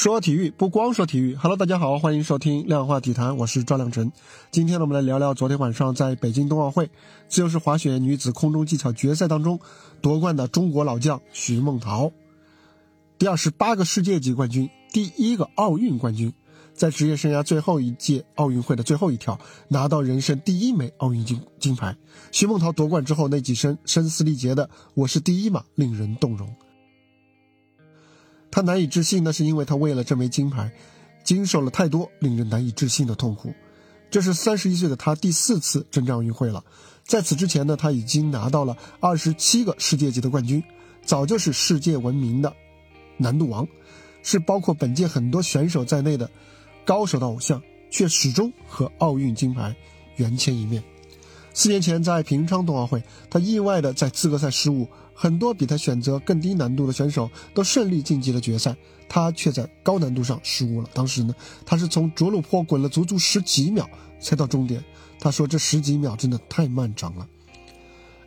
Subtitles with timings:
[0.00, 4.10] 说体育不光说体育，Hello，大家好，欢迎收听量化体坛，我是赵亮晨。
[4.50, 6.88] 今天呢，我们来聊聊昨天晚上在北京冬奥会
[7.28, 9.60] 自由式滑雪女子空中技巧决赛当中
[10.00, 12.12] 夺冠的中国老将徐梦桃，
[13.18, 16.32] 第二十八个世界级冠军，第一个奥运冠军，
[16.72, 21.94] 在职业生涯最后一届奥运会的最后一跳拿到人生第一枚奥运金金牌。
[22.32, 26.48] 徐梦桃夺冠之后那几声声嘶力竭的“我是第一嘛”，令人动容。
[28.50, 30.70] 他难以置信，那是因为他为了这枚金牌，
[31.22, 33.54] 经受了太多令人难以置信的痛苦。
[34.10, 36.64] 这是三十一岁的他第四次征战奥运会了，
[37.04, 40.62] 在此之前呢，他已经拿到了二十七个世界级的冠军，
[41.04, 42.52] 早就是世界闻名的
[43.16, 43.66] 难度王，
[44.22, 46.28] 是包括本届很多选手在内的
[46.84, 49.74] 高手的偶像，却始终和奥运金牌
[50.16, 50.82] 缘牵一面。
[51.52, 58.76] 四年前在平昌冬奥会，他意外的在资格赛失误，很多比他选择更低难度的选手都顺利晋级了决赛，
[59.08, 60.88] 他却在高难度上失误了。
[60.94, 61.34] 当时呢，
[61.66, 63.88] 他是从着陆坡滚了足足十几秒
[64.20, 64.82] 才到终点。
[65.18, 67.26] 他说这十几秒真的太漫长了。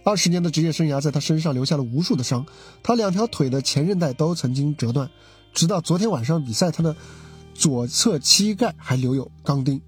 [0.04, 2.46] 二十年的职业生涯在他身上留下了无数的伤，
[2.84, 5.10] 他两条腿的前韧带都曾经折断，
[5.54, 6.94] 直到昨天晚上比赛，他的
[7.54, 9.82] 左侧膝盖还留有钢钉。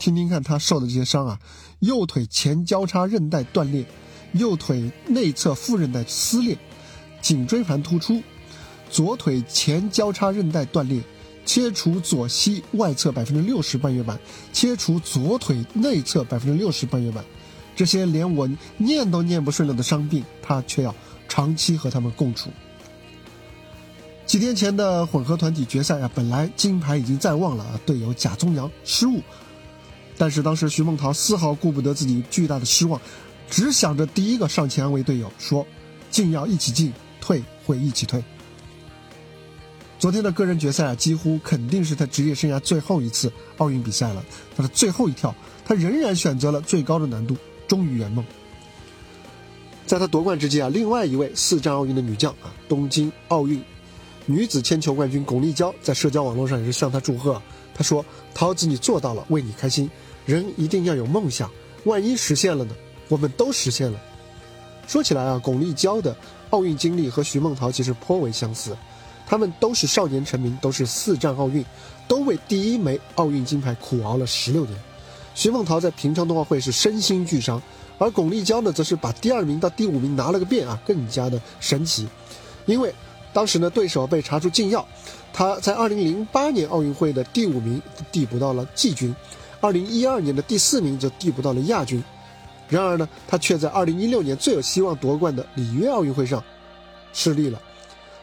[0.00, 1.38] 听听看他受的这些伤啊，
[1.80, 3.84] 右腿前交叉韧带断裂，
[4.32, 6.56] 右腿内侧副韧带撕裂，
[7.20, 8.22] 颈椎盘突出，
[8.90, 11.02] 左腿前交叉韧带断裂，
[11.44, 14.18] 切除左膝外侧百分之六十半月板，
[14.54, 17.22] 切除左腿内侧百分之六十半月板，
[17.76, 18.48] 这些连我
[18.78, 20.94] 念都念不顺了的伤病，他却要
[21.28, 22.48] 长期和他们共处。
[24.24, 29.20] 几天前的混合团体决赛啊，本来金牌已经在望了，队友贾宗洋失误。
[30.20, 33.00] 但是当时徐梦桃丝毫顾不得自己巨大的失望，
[33.48, 35.66] 只想着第一个上前安慰队友，说
[36.12, 36.92] ：“进要一起进，
[37.22, 38.22] 退会一起退。”
[39.98, 44.22] 昨天的个人决赛啊，几乎肯定是他职业生涯最后一次奥运比赛了。
[44.54, 47.34] 他的最后一跳，他仍然选择了最高的难度，
[47.66, 48.22] 终于圆梦。
[49.86, 53.58] 在他夺冠之际啊，另外一位四战奥运的女将啊，东京奥运
[54.26, 57.40] 女子铅球冠军巩立姣在社交网络上也是向他祝贺。
[57.74, 58.04] 他说
[58.34, 59.88] ：“桃子，你做到了，为你开心。”
[60.26, 61.50] 人一定要有梦想，
[61.84, 62.74] 万一实现了呢？
[63.08, 63.98] 我们都实现了。
[64.86, 66.14] 说起来啊，巩立姣的
[66.50, 68.76] 奥运经历和徐梦桃其实颇为相似，
[69.26, 71.64] 他们都是少年成名，都是四战奥运，
[72.06, 74.78] 都为第一枚奥运金牌苦熬了十六年。
[75.34, 77.60] 徐梦桃在平昌冬奥会是身心俱伤，
[77.98, 82.06] 而巩立姣呢，则是把第二名到第五名拿了个遍啊，更加的神奇。
[82.66, 82.92] 因为
[83.32, 84.86] 当时呢，对手被查出禁药，
[85.32, 87.80] 他在二零零八年奥运会的第五名
[88.12, 89.14] 递补到了季军。
[89.60, 92.02] 二零一二年的第四名就递补到了亚军，
[92.68, 96.42] 然而呢，他却在二零一六年最有希望夺冠的里约奥运会上
[97.12, 97.60] 失利了。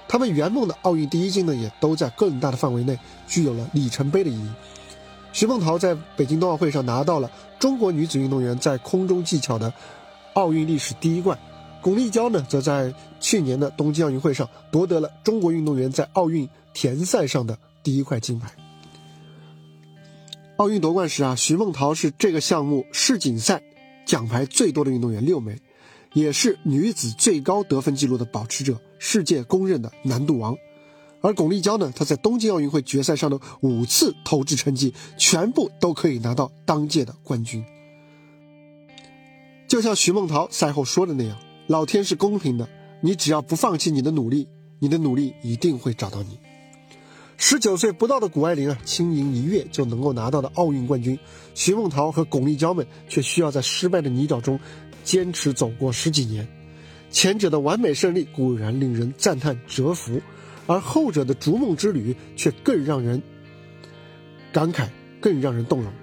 [0.08, 4.50] 他们圆梦的奥运第一金呢，也都在更大的范围内具有了里程碑的意义。
[5.34, 9.72] 徐梦桃在北京冬奥会上拿到了中国女子运动员在空中技巧的
[10.34, 11.38] 奥运历史第一冠，
[11.81, 18.50] 巩立姣呢，则在去年的东京奥运会上夺得了中国运动员在奥运田赛上的第一块金牌。
[20.57, 23.62] 奥运夺冠时啊，徐梦桃是这个项目世锦赛
[24.07, 25.56] 奖牌最多的运动员，六枚，
[26.13, 30.57] 也是女子最高得分纪录的保持者，世界公认的难度王。
[31.22, 37.63] 而巩立姣呢，她在东京奥运会决赛上的五次投掷成绩，全部都可以拿到当届的冠军。
[39.68, 41.38] 就像徐梦桃赛后说的那样，
[41.68, 42.68] 老天是公平的，
[43.01, 44.47] 你只要不放弃你的努力，
[44.79, 46.39] 你的努力一定会找到你。
[47.40, 51.18] 十九岁不到的谷爱凌啊，轻盈一跃就能够拿到的奥运冠军，
[51.53, 54.59] 徐梦桃和巩立姣们却需要在失败的泥沼中
[55.03, 56.48] 坚持走过十几年。
[57.12, 60.20] 前者的完美胜利固然令人赞叹折服，
[60.66, 63.22] 而后者的逐梦之旅却更让人
[64.52, 64.88] 感慨，
[65.22, 65.94] 更让人动容。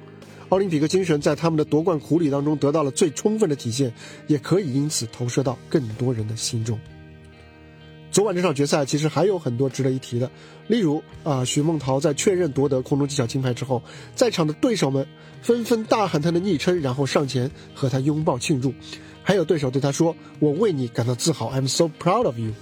[0.50, 3.92] 奥林匹克精神在他们的夺冠苦旅当中得到了最充分的体现，
[4.28, 6.78] 也可以因此投射到更多人的心中。
[8.14, 10.30] 昨晚这场决赛其实还有很多值得一提的，
[10.68, 13.82] 例如啊，徐梦桃在确认夺得空中技巧金牌之后，
[14.14, 15.04] 在场的对手们
[15.42, 18.72] 纷纷大喊她的昵称，然后上前和她拥抱庆祝，
[19.24, 22.52] 还有对手对她说：“我为你感到自豪，I'm so proud of you。”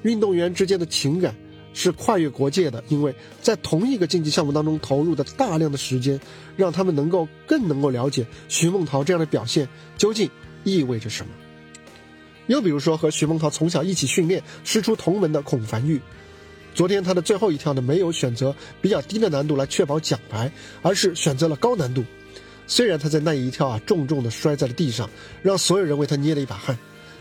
[0.00, 1.36] 运动员之间的情感
[1.74, 6.18] 是跨越国界的，因为在同一个竞技项目当中投入的大量的时间，
[6.56, 9.68] 让他们能够更能够了解徐梦桃这样的表现
[9.98, 10.30] 究竟
[10.64, 11.32] 意味着什么。
[12.50, 16.00] 又比如说，和徐梦桃从小一起训练、师出同门的孔凡玉，
[16.74, 20.50] 昨天他的最后一跳呢，没有选择比较低的难度来确保奖牌，
[20.82, 22.04] 而是选择了高难度。
[22.66, 25.08] 虽然他在那一跳啊，重重的摔在了地上，
[25.42, 26.76] 让所有人为他捏了一把汗，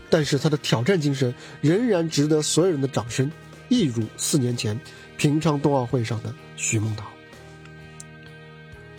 [0.10, 3.32] 但是他的挑战精神仍然值得所有人的掌声，
[3.68, 4.80] 一如四年前
[5.16, 7.06] 平昌冬奥会上的徐梦桃。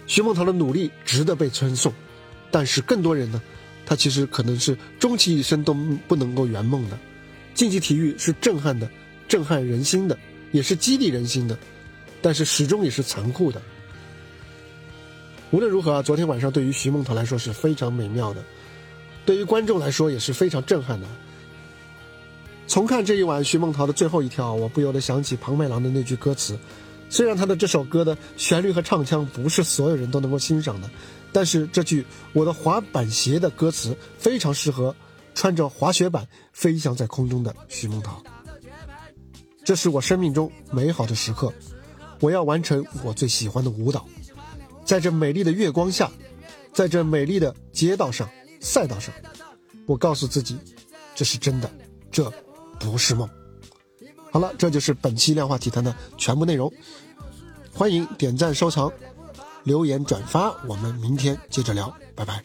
[0.07, 1.93] 徐梦桃的努力值得被称颂，
[2.53, 3.43] 但是更多人呢，
[3.85, 5.75] 他其实可能是终其一生都
[6.07, 6.99] 不能够圆梦的。
[7.55, 8.89] 竞技体育是震撼的，
[9.29, 10.17] 震撼人心的，
[10.53, 11.59] 也是激励人心的，
[12.23, 13.61] 但是始终也是残酷的。
[15.51, 18.43] 无论如何啊，昨天晚上对于徐梦桃来说是非常美妙的，
[19.27, 21.07] 对于观众来说也是非常震撼的。
[22.69, 26.57] 重看这一晚徐梦桃的最后一跳，我不由得想起庞麦郎的那句歌词。
[27.09, 30.89] 虽然他的这首歌的旋律和唱腔不是所有人都能够欣赏的，
[31.33, 34.95] 但是这句“我的滑板鞋”的歌词非常适合
[35.35, 38.23] 穿着滑雪板飞翔在空中的徐梦桃。
[39.65, 41.53] 这是我生命中美好的时刻，
[42.21, 44.07] 我要完成我最喜欢的舞蹈，
[44.85, 46.11] 在这美丽的月光下，
[46.73, 48.29] 在这美丽的街道上、
[48.59, 49.15] 赛道上，
[49.87, 50.59] 我告诉自己，
[51.15, 51.71] 这是真的，
[52.11, 52.33] 这
[52.81, 53.29] 不是梦。
[54.33, 56.73] 好了，这就是本期量化体坛的全部内容。
[57.73, 58.93] 欢迎点赞、收藏、
[59.65, 62.43] 留言、转发，我们明天接着聊，拜拜。